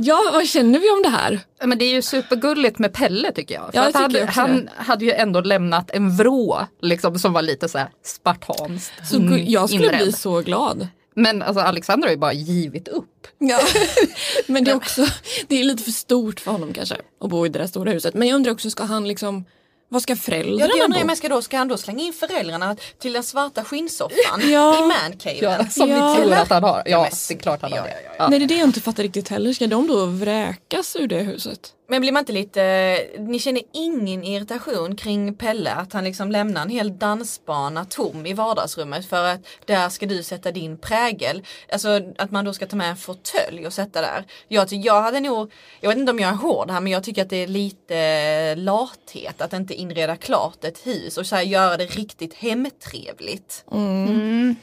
[0.03, 1.39] Ja, vad känner vi om det här?
[1.65, 3.63] Men det är ju supergulligt med Pelle tycker jag.
[3.65, 7.19] För Ja, jag att han, tycker jag han hade ju ändå lämnat en vrå liksom,
[7.19, 10.01] som var lite så här spartanskt Så jag skulle inredd.
[10.03, 10.87] bli så glad.
[11.15, 13.27] Men alltså Alexander har ju bara givit upp.
[13.37, 13.59] Ja.
[14.47, 15.05] Men det är också,
[15.47, 18.13] det är lite för stort för honom kanske att bo i det där stora huset.
[18.13, 19.45] Men jag undrar också, ska han liksom,
[19.91, 21.07] vad ska Ja, föräldrarna det undrar jag bo?
[21.07, 24.77] med, ska, då, ska han då slänga in föräldrarna till den svarta skinnsoffan Ja.
[24.85, 25.37] i mancaven?
[25.41, 26.13] Ja, som Ja.
[26.15, 26.77] vi tror att han har.
[26.77, 27.93] Ja, Ja, men- det är klart han har det.
[28.17, 28.27] Ja.
[28.27, 29.53] Nej det är det jag inte fattar riktigt heller.
[29.53, 31.73] Ska de då vräkas ur det huset?
[31.91, 36.61] Men blir man inte lite, ni känner ingen irritation kring Pelle att han liksom lämnar
[36.61, 41.43] en hel dansbana tom i vardagsrummet för att där ska du sätta din prägel.
[41.71, 44.25] Alltså att man då ska ta med en fåtölj och sätta där.
[44.47, 45.51] Jag, jag hade nog,
[45.81, 48.55] jag vet inte om jag är hård här men jag tycker att det är lite
[48.55, 53.65] lathet att inte inreda klart ett hus och så här göra det riktigt hemtrevligt.
[53.71, 54.55] Mm.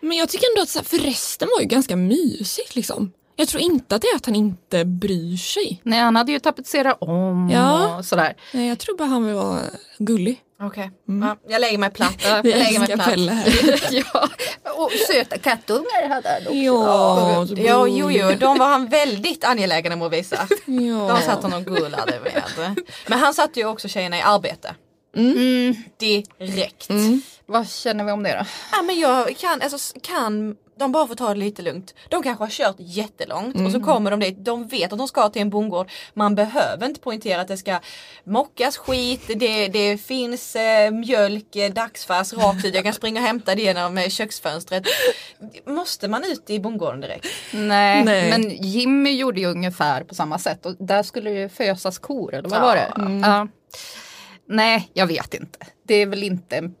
[0.00, 3.12] Men jag tycker ändå att så här, för resten var ju ganska mysigt liksom.
[3.36, 5.80] Jag tror inte att det är att han inte bryr sig.
[5.82, 7.96] Nej, han hade ju tapetserat om Ja.
[7.96, 8.34] och sådär.
[8.52, 9.60] Nej, jag tror bara han vill vara
[9.98, 10.40] gullig.
[10.62, 10.90] Okej,
[11.22, 12.24] ja, jag lägger mig platt.
[12.26, 12.50] Mm.
[12.50, 13.04] Jag lägger mig platt.
[13.06, 13.80] Pelle här.
[14.12, 14.28] ja.
[14.76, 16.54] Och söta kattungar hade han också.
[16.54, 20.48] Ja, Ja, jo, jo, de var han väldigt angelägen om att visa.
[20.66, 21.08] Ja.
[21.08, 22.42] De satt honom gullade med.
[23.06, 24.74] Men han satte ju också tjejerna i arbete.
[25.16, 25.74] Mm.
[25.98, 26.88] Direkt.
[27.46, 28.44] Vad känner vi om det då?
[28.72, 31.94] Ja, men jag kan, alltså, kan de bara får ta det lite lugnt.
[32.08, 33.82] De kanske har kört jättelångt och så Mm.
[33.84, 34.44] kommer de dit.
[34.44, 35.90] De vet att de ska till en bondgård.
[36.14, 37.78] Man behöver inte poängtera att det ska
[38.24, 42.74] mockas skit, det, det finns eh, mjölk, eh, dagsfärs rakt ut.
[42.74, 44.84] Jag kan springa och hämta det genom eh, köksfönstret.
[45.66, 47.26] Måste man ut i bondgården direkt?
[47.52, 48.30] Nej, Nej.
[48.30, 52.34] men Jimmy gjorde ju ungefär på samma sätt och där skulle det ju fösas kor
[52.34, 52.62] eller vad Ja.
[52.64, 52.92] var det?
[52.96, 53.20] Mm.
[53.20, 53.48] Ja.
[54.48, 55.58] Nej, jag vet inte.
[55.86, 56.74] Det är väl inte en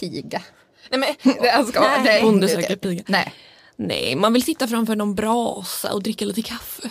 [0.00, 0.42] piga.
[0.90, 2.00] Nej, men, jag ska, Nej.
[2.04, 2.22] nej.
[2.22, 3.02] Bondesäker piga.
[3.06, 3.34] Nej.
[3.76, 6.90] Nej, man vill sitta framför någon brasa och dricka lite kaffe.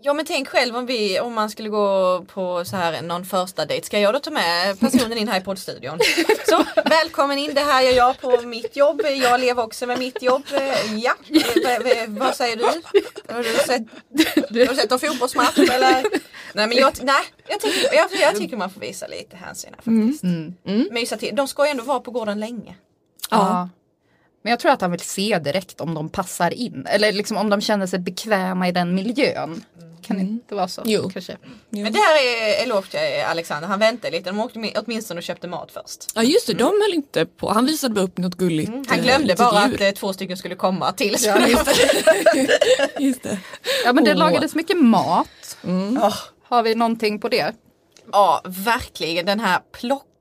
[0.00, 3.66] Ja men tänk själv om, vi, om man skulle gå på så här någon första
[3.66, 3.86] dejt.
[3.86, 5.98] Ska jag då ta med personen in här i poddstudion?
[6.48, 9.02] Så välkommen in, det här gör jag på mitt jobb.
[9.22, 10.42] Jag lever också med mitt jobb.
[10.96, 11.14] Ja,
[12.08, 12.64] vad säger du?
[13.34, 13.82] Har du sett,
[14.50, 16.04] har du sett en fotbollsmatch eller?
[16.52, 20.02] Nej men jag, nej, jag, tycker, jag, jag tycker man får visa lite hänsyn här
[20.02, 20.24] faktiskt.
[20.24, 20.88] Mm.
[20.90, 21.36] Mysa till.
[21.36, 22.74] De ska ju ändå vara på gården länge.
[23.30, 23.68] Ja.
[24.42, 26.86] Men jag tror att han vill se direkt om de passar in.
[26.88, 29.64] Eller liksom om de känner sig bekväma i den miljön.
[30.02, 30.82] Kan det inte vara så?
[30.84, 31.10] Jo.
[31.12, 31.36] Kanske.
[31.70, 34.30] Men det här är eloge till Alexander, han väntade lite.
[34.30, 36.12] De åkte åtminstone och köpte mat först.
[36.14, 37.52] Ja just det, de höll inte på.
[37.52, 38.70] Han visade bara upp något gulligt.
[38.88, 39.74] Han eh, glömde litet bara djur.
[39.74, 41.16] att eh, två stycken skulle komma till.
[41.20, 41.66] Ja, just
[42.98, 43.38] Just det.
[43.84, 44.18] Ja men det Åh.
[44.18, 45.56] lagades mycket mat.
[45.64, 46.00] Mm.
[46.42, 47.54] Har vi någonting på det?
[48.12, 49.60] Ja, verkligen den här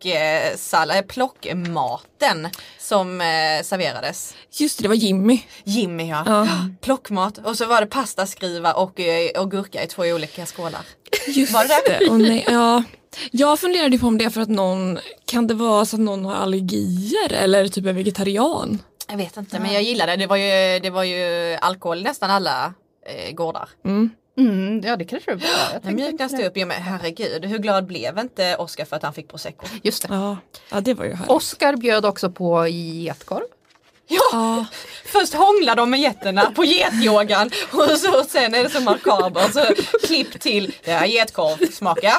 [0.01, 4.35] plocksallad, plockmaten som eh, serverades.
[4.51, 5.41] Just det, det var Jimmy.
[5.63, 6.23] Jimmy ja.
[6.25, 6.47] Ja.
[6.81, 10.81] Plockmat och så var det pastaskriva och, eh, och gurka i två olika skålar.
[11.27, 12.09] Just Var det det?
[12.09, 12.83] Och nej, ja.
[13.31, 16.25] Jag funderade på om det är för att någon, kan det vara så att någon
[16.25, 18.81] har allergier eller typ är vegetarian?
[19.09, 20.17] Jag vet inte men jag gillade det.
[20.17, 22.73] Det var ju, det var ju alkohol nästan alla
[23.05, 23.69] eh, gårdar.
[23.85, 24.09] Mm.
[24.37, 25.47] Mm, ja det kanske det var.
[25.47, 26.57] Jag Det tänkte mjuknas inte det upp.
[26.57, 29.65] Ja, men herregud, hur glad blev inte Oscar för att han fick prosecco?
[29.83, 30.13] Just det.
[30.13, 30.37] Ja,
[30.69, 31.31] ja det var ju här.
[31.31, 33.43] Oskar bjöd också på getkorv.
[34.09, 34.65] Ja,
[35.05, 39.53] först hånglar de med getterna på getyogan och så, sen är det så makabert.
[39.53, 39.65] Så
[40.07, 42.13] klipp till, det här är getkorv, smaka.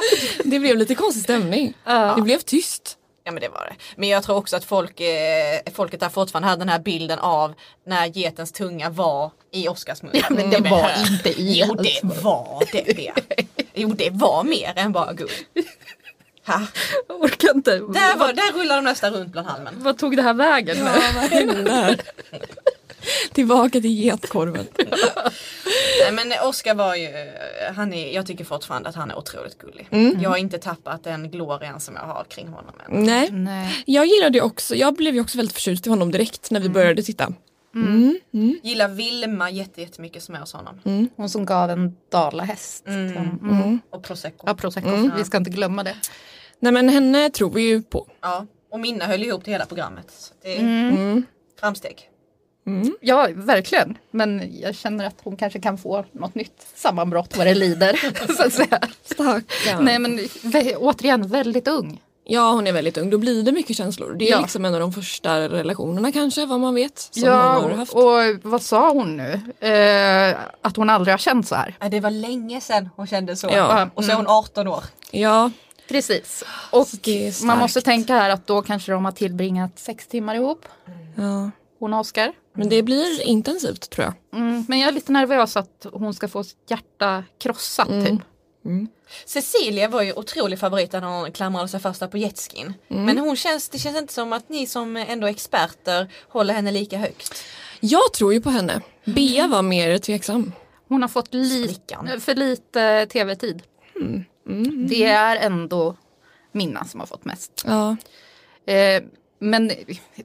[0.44, 1.74] Det blev lite konstig stämning.
[2.16, 2.97] Det blev tyst.
[3.28, 3.84] Ja men det var det.
[3.96, 7.54] Men jag tror också att folk, eh, folket där fortfarande hade den här bilden av
[7.86, 10.12] när getens tunga var i Oscars mun.
[10.14, 11.12] Ja, men det var hör.
[11.12, 12.82] inte i Jo det var det.
[12.82, 13.12] det.
[13.74, 15.30] Jo det var mer än bara guld.
[16.46, 16.60] Ha.
[17.08, 17.70] Jag orkar inte.
[17.70, 19.74] Där, var, där rullar de nästan runt bland halmen.
[19.78, 20.76] Vad tog det här vägen?
[20.78, 22.00] Ja, vad hände här?
[23.32, 24.66] Tillbaka till getkorven.
[26.02, 27.08] Nej men Oscar var ju,
[27.74, 29.88] han är, jag tycker fortfarande att han är otroligt gullig.
[29.90, 30.20] Mm.
[30.20, 33.04] Jag har inte tappat den glorian som jag har kring honom än.
[33.04, 33.30] Nej.
[33.30, 33.82] Nej.
[33.86, 37.02] jag gillade också, jag blev ju också väldigt förtjust i honom direkt när vi började
[37.02, 37.32] titta.
[37.74, 38.18] Mm.
[38.34, 38.58] Mm.
[38.62, 40.80] Gillar Vilma jätte- jättemycket som är hos honom.
[40.84, 41.08] Mm.
[41.16, 42.86] Hon som gav en dalahäst.
[42.86, 43.16] Mm.
[43.42, 43.80] Mm.
[43.90, 44.44] Och prosecco.
[44.46, 44.88] Ja, prosecco.
[44.88, 45.12] Mm.
[45.16, 45.96] Vi ska inte glömma det.
[46.60, 48.06] Nej men henne tror vi ju på.
[48.20, 50.06] Ja, och Minna höll ihop till hela programmet.
[50.10, 51.26] Så det är Mm.
[51.60, 52.08] framsteg.
[52.76, 52.94] Mm.
[53.00, 53.98] Ja, verkligen.
[54.10, 58.00] Men jag känner att hon kanske kan få något nytt sammanbrott vad det lider.
[58.36, 58.80] så att säga.
[59.04, 59.84] Stackarn.
[59.84, 60.20] Nej men
[60.78, 62.00] återigen väldigt ung.
[62.30, 64.14] Ja hon är väldigt ung, då blir det mycket känslor.
[64.18, 64.40] Det är Ja.
[64.40, 66.98] liksom en av de första relationerna kanske, vad man vet.
[66.98, 67.92] Som hon Ja, har haft.
[67.92, 69.40] och vad sa hon nu?
[69.68, 71.76] Eh, att hon aldrig har känt så här.
[71.80, 73.48] Ja, det var länge sedan hon kände så.
[73.52, 73.90] Ja.
[73.94, 74.84] Och så är hon 18 år.
[75.10, 75.50] Ja,
[75.88, 76.44] Precis.
[76.70, 76.86] Och
[77.44, 80.66] man måste tänka här att då kanske de har tillbringat sex timmar ihop.
[81.16, 81.50] ja.
[81.80, 82.32] Hon och Oskar.
[82.58, 84.40] Men det blir intensivt tror jag.
[84.40, 88.06] Mm, men jag är lite nervös att hon ska få sitt hjärta krossat Mm.
[88.06, 88.26] typ.
[89.26, 92.74] Cecilia var ju otrolig favorit när hon klamrade sig där på jetskin.
[92.88, 93.04] Mm.
[93.04, 96.70] Men hon känns, det känns inte som att ni som ändå är experter håller henne
[96.70, 97.44] lika högt.
[97.80, 98.80] Jag tror ju på henne.
[99.04, 100.52] Bea var mer tveksam.
[100.88, 101.76] Hon har fått li-
[102.20, 103.62] för lite tv-tid.
[104.46, 104.86] Mm.
[104.88, 105.96] Det är ändå
[106.52, 107.64] Minna som har fått mest.
[107.66, 107.96] Ja.
[108.72, 109.02] Eh,
[109.38, 109.72] men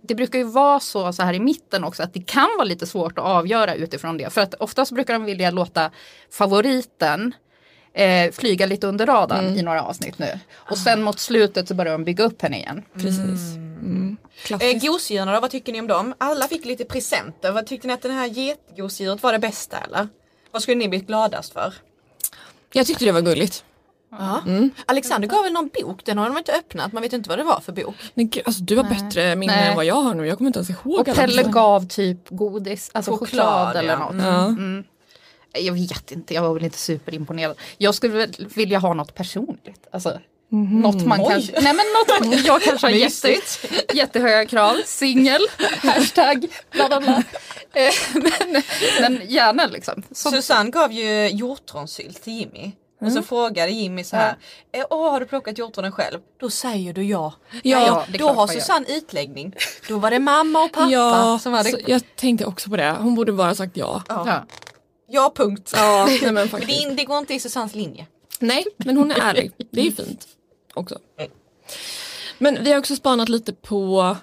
[0.02, 2.88] det brukar ju vara så, så här i mitten också att det kan vara lite
[2.88, 4.30] svårt att avgöra utifrån det.
[4.34, 5.92] För att oftast brukar de vilja låta
[6.32, 7.34] favoriten
[7.94, 9.60] eh, flyga lite under radarn Mm.
[9.60, 10.40] i några avsnitt nu.
[10.54, 12.82] Och sen mot slutet så börjar de bygga upp henne igen.
[12.94, 13.56] Precis.
[13.82, 14.18] Mm.
[14.50, 16.14] Eh, gosedjuren då, vad tycker ni om dem?
[16.18, 17.52] Alla fick lite presenter.
[17.52, 20.08] Vad tyckte ni att det här getgosedjuret var det bästa eller?
[20.52, 21.74] Vad skulle ni blivit gladast för?
[22.74, 23.64] Jag tyckte det var gulligt.
[24.46, 24.72] Mm.
[24.86, 27.44] Alexander gav väl någon bok, den har de inte öppnat, man vet inte vad det
[27.44, 27.96] var för bok.
[28.16, 28.94] Gud, alltså, du har Nej.
[29.04, 29.70] bättre minne Nej.
[29.70, 30.28] än vad jag har nu.
[30.28, 31.52] Jag kommer inte ens ihåg Och alla Pelle presenter.
[31.52, 34.16] gav typ godis, alltså choklad, Choklad, eller något.
[34.20, 34.46] Ja.
[34.46, 34.84] Mm.
[35.56, 37.56] Jag vet inte, jag var väl inte superimponerad.
[37.78, 39.88] Jag skulle vilja ha något personligt.
[39.92, 41.28] Alltså, Något man Oj.
[41.30, 43.36] kanske, nej men något man, jag kanske har jätte,
[43.94, 45.42] jättehöga krav, singel,
[45.82, 47.24] hashtag, bla bla bla.
[47.74, 48.62] Eh, men,
[49.02, 50.04] men gärna liksom.
[50.12, 52.72] Så, Susanne gav ju hjortronsylt till Jimmy.
[53.06, 54.36] Och så frågade Jimmy så här,
[54.72, 56.20] "Eh, Åh, har du plockat hjortronen själv?
[56.40, 57.34] Då säger du ja.
[57.64, 58.48] Ja, ja, då har.
[58.48, 59.56] Susanne utläggning.
[59.88, 61.70] Då var det mamma och pappa Ja, som hade...
[61.70, 62.96] så jag tänkte också på det.
[63.00, 64.02] Hon borde bara sagt ja.
[64.10, 64.46] Ja.
[65.10, 65.72] Ja, punkt.
[65.76, 66.84] Ja, nej, men faktiskt.
[66.88, 68.08] det, det går inte i Susannes linje.
[68.40, 69.52] Nej, men hon är ärlig.
[69.72, 70.28] Det är ju fint
[70.74, 71.00] också.
[72.38, 74.18] Men vi har också spanat lite på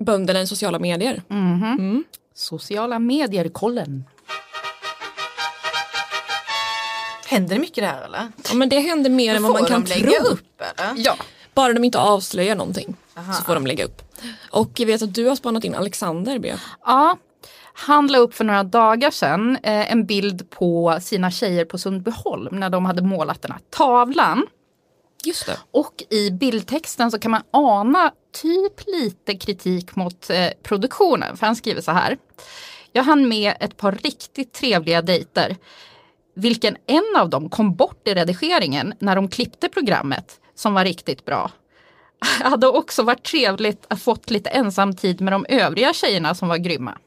[0.00, 1.22] bönderna i sociala medier.
[1.28, 2.04] Mhm.
[2.34, 4.04] Sociala medier-kollen.
[7.26, 8.32] Händer det mycket där eller?
[8.48, 10.28] Ja, men det händer mer än vad man kan de lägga tro.
[10.28, 10.94] upp eller?
[10.96, 11.16] Ja.
[11.54, 13.32] Bara de inte avslöjar någonting Aha.
[13.32, 14.02] så får de lägga upp.
[14.50, 16.54] Och jag vet att du har spanat in Alexander B.
[16.84, 17.18] Ja,
[17.72, 22.60] han la upp för några dagar sedan eh, en bild på sina tjejer på Sundbyholm
[22.60, 24.46] när de hade målat den här tavlan.
[25.24, 25.58] Just det.
[25.70, 28.12] Och i bildtexten så kan man ana
[28.42, 31.36] typ lite kritik mot eh, produktionen.
[31.36, 32.18] För han skriver så här.
[32.92, 35.56] Jag hann med ett par riktigt trevliga dejter.
[36.36, 41.24] Vilken en av dem kom bort i redigeringen när de klippte programmet som var riktigt
[41.24, 41.50] bra.
[42.38, 46.48] Det hade också varit trevligt att fått lite ensam tid med de övriga tjejerna som
[46.48, 46.98] var grymma.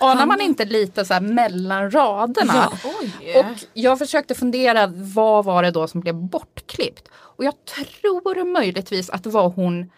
[0.00, 2.70] Anar man inte lite så här mellan raderna?
[2.82, 2.90] Ja.
[3.00, 3.36] Oj.
[3.38, 7.08] Och jag försökte fundera, vad var det då som blev bortklippt?
[7.12, 9.90] Och jag tror möjligtvis att det var hon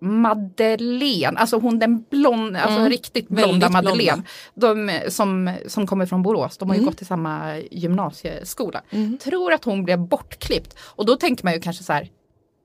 [0.00, 2.90] Madeleine, alltså hon den blond, alltså Mm.
[2.90, 4.22] riktigt blonda Madeleine.
[4.54, 6.90] De eh, som, som kommer från Borås, de har ju Mm.
[6.92, 8.82] gått i samma gymnasieskola.
[9.24, 10.76] Tror att hon blev bortklippt.
[10.80, 12.08] Och då tänker man ju kanske så här,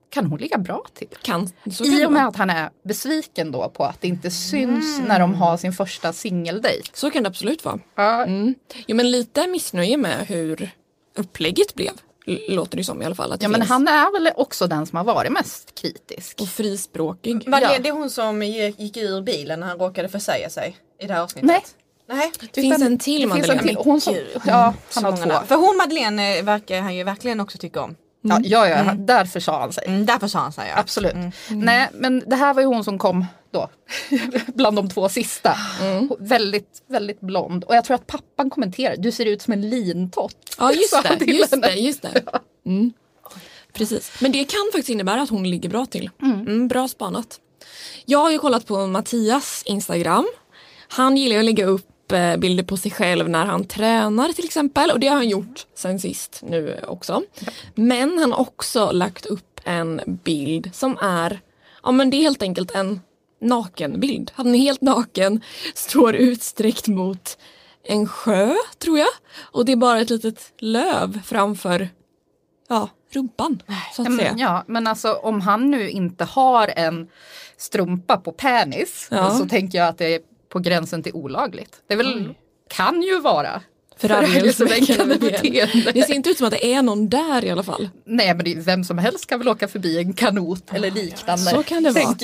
[0.09, 1.07] kan hon ligga bra till?
[1.21, 4.31] Kan, så kan I och med att han är besviken då på att det inte
[4.31, 6.83] syns när de har sin första singeldejt.
[6.93, 7.79] Så kan det absolut vara.
[7.95, 8.25] Ja.
[8.25, 8.55] Mm.
[8.87, 10.69] Jo men lite missnöje med hur
[11.17, 11.91] upplägget blev.
[12.47, 13.37] Låter det som i alla fall.
[13.39, 13.69] Ja men finns.
[13.69, 16.41] han är väl också den som har varit mest kritisk.
[16.41, 17.43] Och frispråkig.
[17.45, 17.77] Ja.
[17.79, 21.21] det är hon som gick ur bilen när han råkade försäga sig i det här
[21.21, 21.47] avsnittet?
[21.47, 21.63] Nej.
[22.07, 22.31] Nej.
[22.53, 23.75] Det finns en till Madeleine.
[23.79, 24.15] Hon som,
[24.45, 25.47] ja, Så han har två.
[25.47, 27.95] För hon Madeleine eh, verkar han ju verkligen också tycka om.
[28.21, 29.83] Ja, ja, ja han- därför sa han sig.
[29.87, 30.77] Mm, därför sa han här, ja.
[30.77, 31.15] Absolut.
[31.49, 33.69] Nej, men det här var ju hon som kom då.
[34.55, 35.55] bland de två sista.
[36.19, 37.63] Väldigt, väldigt blond.
[37.63, 40.55] Och jag tror att pappan kommenterar, du ser ut som en lintott.
[40.57, 41.67] Ja just det, just henne.
[41.67, 42.23] det, just det.
[42.65, 42.93] Mm.
[43.73, 44.11] Precis.
[44.21, 46.09] Men det kan faktiskt innebära att hon ligger bra till.
[46.21, 47.39] Mm, bra spanat.
[48.05, 50.27] Jag har ju kollat på Mattias Instagram.
[50.87, 54.91] Han gillar att lägga upp eh, bilder på sig själv när han tränar till exempel
[54.91, 57.23] och det har han gjort sen sist nu också.
[57.75, 61.39] Men han har också lagt upp en bild som är,
[61.83, 63.01] ja men det är helt enkelt en
[63.41, 64.31] nakenbild.
[64.35, 65.41] Han är helt naken,
[65.75, 67.37] står utsträckt mot
[67.83, 69.09] en sjö tror jag.
[69.41, 71.89] Och det är bara ett litet löv framför
[72.69, 73.61] ja, rumpan.
[73.95, 74.35] Så att säga.
[74.37, 77.07] ja, men alltså om han nu inte har en
[77.57, 79.31] strumpa på penis Ja.
[79.31, 80.19] så tänker jag att det är
[80.51, 81.81] på gränsen till olagligt.
[81.87, 82.33] Det väl,
[82.69, 83.61] kan ju vara
[83.97, 85.91] Förargelseväckande beteende.
[85.93, 87.89] Det ser inte ut som att det är någon där i alla fall.
[88.05, 91.43] Nej men det, vem som helst kan väl åka förbi en kanot eller liknande.
[91.51, 92.15] Så kan det vara.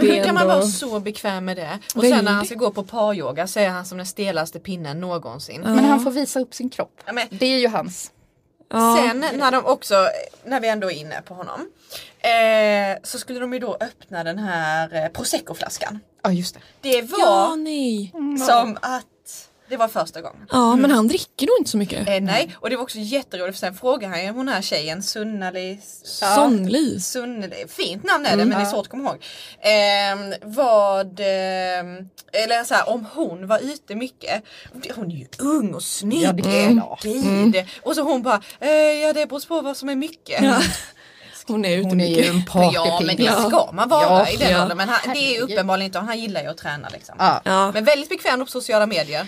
[0.00, 1.78] Men hur kan man vara så bekväm med det?
[1.94, 2.46] Och sen när han Väldigt.
[2.48, 5.60] ska gå på paryoga så är han som den stelaste pinnen någonsin.
[5.60, 7.00] Men han får visa upp sin kropp.
[7.06, 8.10] Ja, men- Det är ju hans.
[8.70, 8.96] Ja.
[8.98, 10.08] Sen när de också,
[10.44, 11.60] när vi ändå är inne på honom,
[12.18, 16.00] eh, så skulle de ju då öppna den här eh, proseccoflaskan.
[16.22, 16.60] Ja just det.
[16.92, 18.12] Det var Ja, nej.
[18.46, 19.06] som att
[19.68, 20.46] det var första gången.
[20.50, 22.08] Ja, men han dricker nog inte så mycket.
[22.08, 25.02] Eh, nej, och det var också jätteroligt för sen frågade han ju hon här tjejen
[25.02, 27.00] Sunnali Sonnli.
[27.00, 29.24] Sunneli, fint namn är det men det är svårt att komma ihåg.
[29.60, 34.42] Ehm, vad, ehm, eller så här, om hon var ute mycket.
[34.94, 36.22] Hon är ju ung och snygg.
[36.22, 36.82] Ja, det är.
[37.02, 37.64] Gud.
[37.82, 40.42] Och så hon bara, eh, ja det beror på vad som är mycket.
[40.42, 40.60] Ja.
[41.46, 42.56] Hon är ute Hon är ju mycket.
[42.56, 44.62] en Ja men det ska man vara Ja, i den ja.
[44.62, 44.76] åldern.
[44.76, 47.14] Men han, det är uppenbarligen inte, han gillar ju att träna liksom.
[47.44, 47.70] Ja.
[47.74, 49.26] Men väldigt bekväm på sociala medier.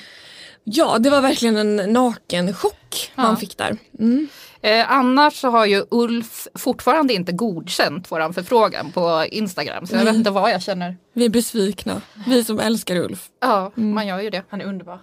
[0.65, 3.77] Ja, det var verkligen en nakenchock man fick där.
[3.99, 4.29] Mm.
[4.63, 9.87] Eh, annars så har ju Ulf fortfarande inte godkänt våran förfrågan på Instagram.
[9.87, 10.97] Så jag vet inte vad jag känner.
[11.13, 12.03] Vi är besvikna.
[12.27, 13.29] Vi som älskar Ulf.
[13.41, 14.43] Ja, man gör ju det.
[14.49, 15.01] Han är underbar.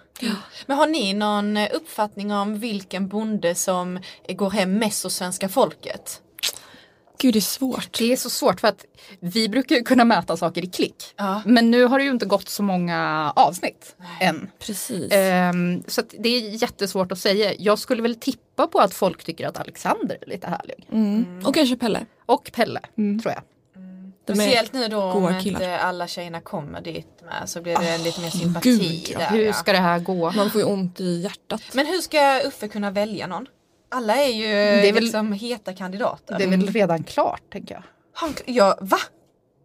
[0.65, 6.22] Men har ni någon uppfattning om vilken bonde som går hem mest hos svenska folket?
[7.20, 7.98] Gud, det är svårt.
[7.98, 8.86] Det är så svårt för att
[9.20, 10.96] vi brukar kunna mäta saker i klick.
[11.16, 11.42] Ja.
[11.46, 14.50] Men nu har det ju inte gått så många avsnitt än.
[14.60, 15.12] Precis.
[15.12, 17.54] Ehm, så att det är jättesvårt att säga.
[17.60, 20.88] Jag skulle väl tippa på att folk tycker att Alexander är lite härlig.
[20.92, 21.46] Mm.
[21.46, 22.06] Och kanske Pelle.
[22.26, 23.42] Och Pelle, tror jag.
[24.28, 25.62] De Speciellt nu då om killar.
[25.62, 29.20] inte alla tjejerna kommer dit med så blir det lite mer sympati gud, ja.
[29.20, 29.30] där.
[29.30, 30.32] Hur ska det här gå?
[30.32, 31.62] Man får ju ont i hjärtat.
[31.74, 33.48] Men hur ska Uffe kunna välja någon?
[33.89, 36.38] Alla är ju är väl- liksom heta kandidater.
[36.38, 37.84] Det är väl redan klart tänker jag.
[38.13, 38.97] Han, ja, va?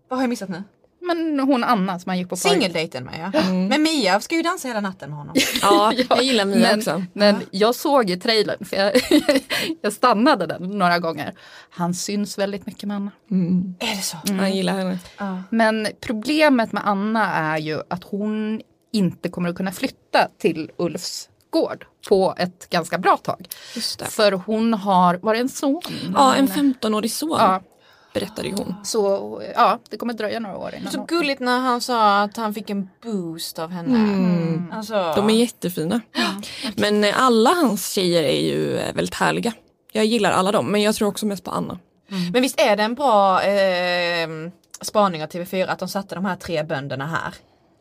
[0.09, 0.63] Vad har jag missat nu?
[1.03, 3.53] men hon Anna som han gick på Singeldejten med ja.
[3.53, 5.35] Men Mia ska ju dansa hela natten med honom.
[5.63, 7.05] Ja, jag gillar Mia men, också.
[7.13, 8.93] Men jag såg i trailern, för jag,
[9.83, 11.35] jag stannade den några gånger.
[11.71, 13.11] Han syns väldigt mycket med Anna.
[13.79, 14.17] Är det så?
[14.25, 14.99] Jag gillar henne.
[15.51, 18.61] Men problemet med Anna är ju att hon
[18.93, 23.47] inte kommer att kunna flytta till Ulfs gård på ett ganska bra tag.
[23.75, 24.05] Just det.
[24.05, 25.83] För hon har, var det en son?
[26.15, 27.63] Ja, en 15-årig son Ja.
[28.15, 28.75] berättade ju hon.
[28.85, 30.93] Så ja, det kommer dröja några år innan.
[30.93, 33.99] Så gulligt när han sa att han fick en boost av henne.
[33.99, 34.73] Mm.
[34.73, 36.01] Alltså, De är jättefina.
[36.77, 39.53] Men eh, alla hans tjejer är ju eh, väldigt härliga.
[39.93, 41.79] Jag gillar alla dem, men jag tror också mest på Anna.
[42.33, 44.29] Men visst är det en bra eh,
[44.81, 47.35] spaning av TV4 att de satte de här tre bönderna här?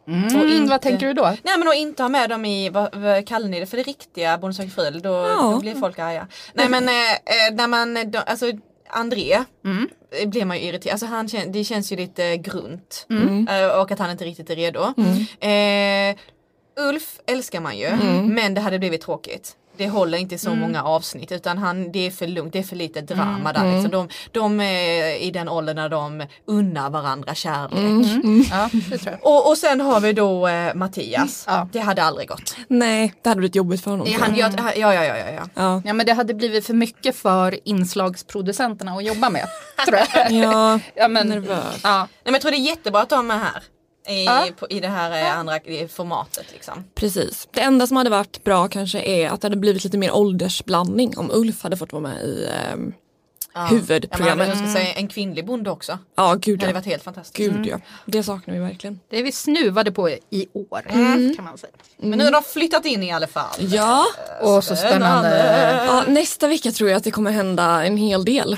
[0.08, 1.24] Mm, Och inte- Vad tänker du då?
[1.24, 3.84] Nej men att inte ha med dem i, vad, vad kallar ni det för det
[3.84, 4.90] riktiga Bonde söker fru?
[5.00, 5.36] Då, Ja.
[5.54, 6.28] då blir folk arga.
[6.54, 8.46] Nej men eh, eh, när man, då, alltså
[8.90, 9.90] André Mm.
[10.22, 13.06] eh, blir man ju irriterad, alltså han, det känns ju lite grunt.
[13.10, 13.48] Mm.
[13.48, 14.82] Eh, och att han inte riktigt är redo.
[15.40, 16.16] Eh,
[16.90, 18.34] Ulf älskar man ju Mm.
[18.34, 19.56] men det hade blivit tråkigt.
[19.82, 22.76] Det håller inte så många avsnitt utan han, det är för lugnt, det är för
[22.76, 23.54] lite drama Mm.
[23.54, 23.74] där.
[23.74, 23.92] Liksom.
[23.92, 27.74] De, de är i den åldern när de unnar varandra kärlek.
[28.24, 28.44] Mm.
[28.52, 29.26] Ja, det tror jag.
[29.32, 31.44] Och, och sen har vi då eh, Mattias.
[31.48, 31.68] Ja.
[31.72, 32.56] Det hade aldrig gått.
[32.68, 34.06] Nej, det hade blivit jobbigt för honom.
[34.06, 34.54] Det jag.
[34.60, 35.42] ja, ja, ja, ja, ja.
[35.56, 35.82] Ja.
[35.86, 39.48] Ja men det hade blivit för mycket för inslagsproducenterna att jobba med.
[39.88, 40.32] tror jag.
[40.32, 41.80] Ja, ja, men, nervös.
[41.84, 41.98] Ja.
[42.00, 43.64] Nej, men jag tror det är jättebra att de är här.
[44.08, 44.48] I, Ja.
[44.60, 46.84] på, i det här eh, andra i formatet liksom.
[46.96, 47.48] Precis.
[47.52, 51.18] Det enda som hade varit bra kanske är att det hade blivit lite mer åldersblandning
[51.18, 52.94] om Ulf hade fått vara med i ehm,
[53.54, 53.66] Ja.
[53.66, 54.30] huvudprogrammet.
[54.30, 56.00] Ja, men jag ska säga en kvinnlig bonde också.
[56.16, 56.80] Ja, gud Det hade ja.
[56.80, 57.38] varit helt fantastiskt.
[57.38, 57.80] Gud ja.
[58.06, 59.00] Det saknar vi verkligen.
[59.10, 60.82] Det är vi snuvade på i år
[61.36, 61.72] kan man säga.
[61.98, 63.56] Men nu har de flyttat in i alla fall.
[63.60, 64.06] Ja.
[64.42, 65.84] Och så spännande.
[65.88, 68.58] ja, nästa vecka tror jag att det kommer hända en hel del.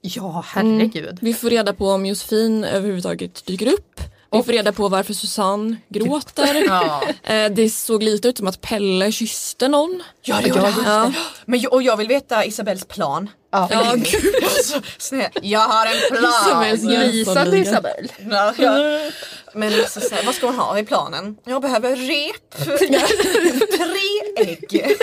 [0.00, 1.18] Ja herregud.
[1.20, 4.00] Vi får reda på om Josefin överhuvudtaget dyker upp.
[4.32, 6.64] Vi får reda på varför Susanne gråter.
[6.68, 7.02] Ja.
[7.34, 10.02] Eh, Det såg lite ut som att Pelle kysste någon.
[10.22, 10.84] Ja det gjorde han.
[11.14, 11.20] Ja.
[11.44, 13.30] Men, och jag vill veta Isabells plan.
[13.52, 13.68] Ja.
[13.70, 14.34] Ja, gud.
[14.64, 15.30] Så snäll.
[15.42, 16.32] Jag har en plan.
[16.34, 17.62] Isabells Grisade jämförliga.
[17.62, 18.12] Isabel.
[18.30, 19.10] Ja, ja.
[19.54, 21.36] Men alltså, så vad ska hon ha i planen?
[21.44, 22.50] Jag behöver rep.
[23.78, 24.96] Tre ägg.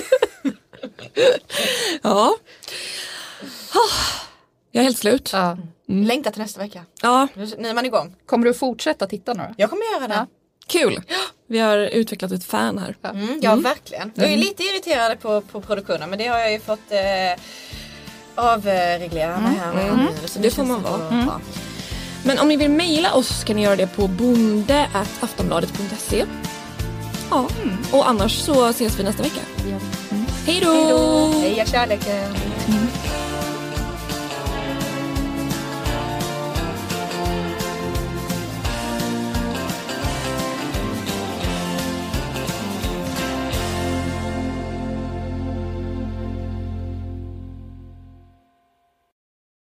[2.02, 2.36] Ja.
[3.72, 3.80] Ah,
[4.72, 5.30] Jag är helt slut.
[5.34, 5.58] Ja.
[5.88, 6.82] Längtar till nästa vecka.
[7.02, 8.16] Ja, Nu, är man igång.
[8.26, 9.44] Kommer du fortsätta titta nu?
[9.58, 10.26] Jag kommer göra det.
[10.68, 11.02] kul.
[11.48, 12.96] Vi har utvecklat ett fan här.
[13.04, 14.12] Mm, ja verkligen.
[14.16, 17.00] Jag är lite irriterad på, på produktionen men det har jag ju fått eh,
[18.36, 19.98] avreglera mig här med.
[19.98, 21.10] nu, så Det får man så vara.
[21.10, 21.42] bra.
[22.24, 26.26] Men om ni vill mejla oss kan ni göra det på bonde.aftonbladet.se.
[27.30, 27.48] Ja,
[27.92, 29.42] och annars så ses vi nästa vecka.
[29.64, 29.80] Mm.
[30.46, 31.28] Hej då!
[31.42, 32.36] Heja kärleken!